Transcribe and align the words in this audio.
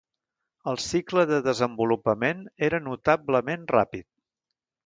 El 0.71 0.79
cicle 0.85 1.25
de 1.33 1.39
desenvolupament 1.49 2.43
era 2.71 2.83
notablement 2.89 3.69
ràpid. 3.77 4.09